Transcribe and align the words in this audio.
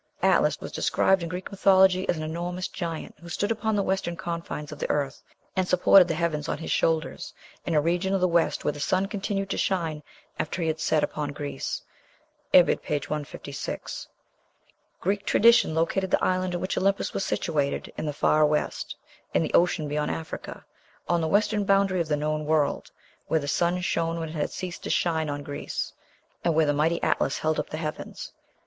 Atlas 0.23 0.59
was 0.59 0.71
described 0.71 1.21
in 1.21 1.29
Greek 1.29 1.51
mythology 1.51 2.09
as 2.09 2.17
"an 2.17 2.23
enormous 2.23 2.67
giant, 2.67 3.13
who 3.19 3.29
stood 3.29 3.51
upon 3.51 3.75
the 3.75 3.83
western 3.83 4.15
confines 4.17 4.71
of 4.71 4.79
the 4.79 4.89
earth, 4.89 5.21
and 5.55 5.67
supported 5.67 6.07
the 6.07 6.15
heavens 6.15 6.49
on 6.49 6.57
his 6.57 6.71
shoulders, 6.71 7.35
in 7.67 7.75
a 7.75 7.81
region 7.81 8.11
of 8.11 8.19
the 8.19 8.27
west 8.27 8.65
where 8.65 8.71
the 8.71 8.79
sun 8.79 9.05
continued 9.07 9.51
to 9.51 9.59
shine 9.59 10.01
after 10.39 10.59
he 10.63 10.67
had 10.67 10.79
set 10.79 11.03
upon 11.03 11.33
Greece." 11.33 11.83
(Ibid., 12.51 12.81
p. 12.81 12.95
156.) 12.95 14.07
Greek 14.99 15.23
tradition 15.23 15.75
located 15.75 16.09
the 16.09 16.23
island 16.23 16.55
in 16.55 16.61
which 16.61 16.79
Olympus 16.79 17.13
was 17.13 17.23
situated 17.23 17.93
"in 17.95 18.07
the 18.07 18.11
far 18.11 18.43
west," 18.43 18.95
"in 19.35 19.43
the 19.43 19.53
ocean 19.53 19.87
beyond 19.87 20.09
Africa," 20.09 20.65
"on 21.07 21.21
the 21.21 21.27
western 21.27 21.63
boundary 21.63 22.01
of 22.01 22.07
the 22.07 22.17
known 22.17 22.47
world," 22.47 22.89
"where 23.27 23.39
the 23.39 23.47
sun 23.47 23.79
shone 23.81 24.19
when 24.19 24.29
it 24.29 24.33
had 24.35 24.49
ceased 24.49 24.81
to 24.81 24.89
shine 24.89 25.29
on 25.29 25.43
Greece," 25.43 25.93
and 26.43 26.55
where 26.55 26.65
the 26.65 26.73
mighty 26.73 26.99
Atlas 27.03 27.37
"held 27.37 27.59
up 27.59 27.69
the 27.69 27.77
heavens." 27.77 28.31